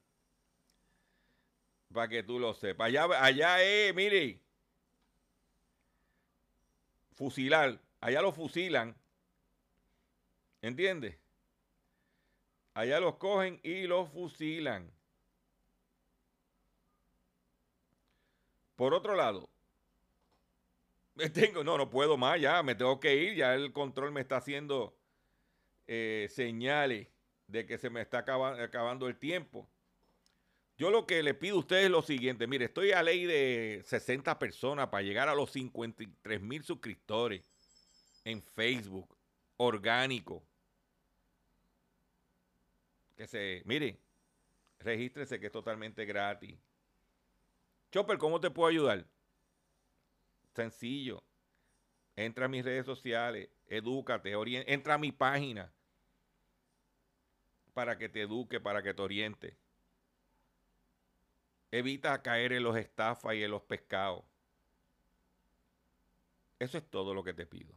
[1.93, 2.87] Para que tú lo sepas.
[2.87, 4.41] Allá, allá eh, mire.
[7.13, 7.81] Fusilar.
[8.01, 8.97] Allá lo fusilan.
[10.61, 11.22] ¿Entiendes?
[12.75, 14.91] Allá los cogen y los fusilan.
[18.77, 19.49] Por otro lado,
[21.35, 24.39] tengo, no, no puedo más, ya me tengo que ir, ya el control me está
[24.39, 24.97] haciendo
[25.87, 27.09] eh, señales
[27.47, 29.69] de que se me está acabando el tiempo.
[30.79, 33.83] Yo lo que le pido a ustedes es lo siguiente, mire, estoy a ley de
[33.85, 37.45] 60 personas para llegar a los 53 mil suscriptores
[38.25, 39.15] en Facebook,
[39.59, 40.43] orgánico
[43.17, 43.99] que se, mire,
[44.79, 46.59] regístrese que es totalmente gratis.
[47.91, 49.07] Chopper, ¿cómo te puedo ayudar?
[50.55, 51.23] Sencillo.
[52.17, 54.33] Entra a mis redes sociales, edúcate,
[54.73, 55.73] entra a mi página
[57.73, 59.57] para que te eduque, para que te oriente.
[61.71, 64.25] Evita caer en los estafas y en los pescados.
[66.59, 67.75] Eso es todo lo que te pido.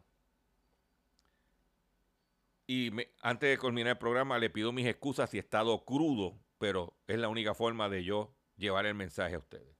[2.67, 2.91] Y
[3.21, 7.19] antes de culminar el programa, le pido mis excusas si he estado crudo, pero es
[7.19, 9.75] la única forma de yo llevar el mensaje a ustedes.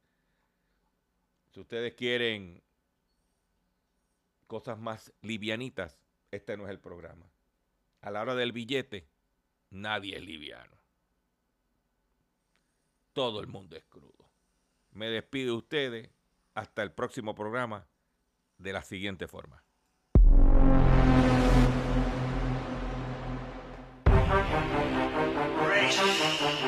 [1.52, 2.62] Si ustedes quieren
[4.48, 5.98] cosas más livianitas,
[6.32, 7.32] este no es el programa.
[8.02, 9.08] A la hora del billete,
[9.72, 10.78] nadie es liviano.
[13.14, 14.30] Todo el mundo es crudo.
[14.92, 16.10] Me despido de ustedes
[16.54, 17.88] hasta el próximo programa
[18.58, 19.65] de la siguiente forma.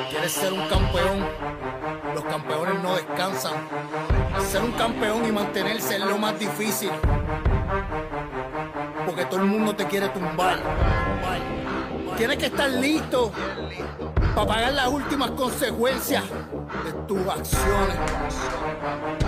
[0.10, 1.26] ¿Quieres ser un campeón?
[2.14, 3.54] Los campeones no descansan.
[4.50, 6.92] Ser un campeón y mantenerse es lo más difícil.
[9.06, 10.60] Porque todo el mundo te quiere tumbar.
[12.18, 13.32] Tienes que estar listo
[14.36, 16.24] para pagar las últimas consecuencias
[16.84, 17.98] de tus acciones.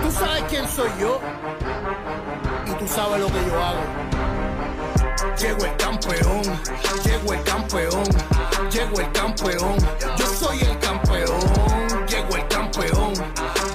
[0.01, 1.19] Tú sabes quién soy yo
[2.65, 4.18] y tú sabes lo que yo hago.
[5.39, 6.41] Llegó el campeón,
[7.05, 8.03] llegó el campeón,
[8.69, 9.77] llegó el campeón.
[10.17, 11.39] Yo soy el campeón,
[12.07, 13.13] llegó el campeón,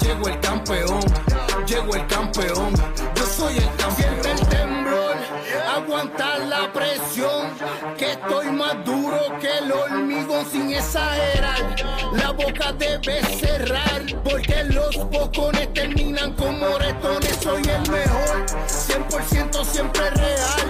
[0.02, 1.00] llegó el campeón,
[1.66, 2.74] llegó el campeón.
[3.14, 3.94] Yo soy el campeón.
[3.96, 5.16] Siente el temblor,
[5.74, 7.48] aguantar la presión,
[7.96, 11.76] que estoy más duro que el hormigón sin exagerar.
[12.12, 17.38] La boca debe cerrar, porque los bocones terminan con moretones.
[17.40, 20.63] Soy el mejor, 100% siempre real.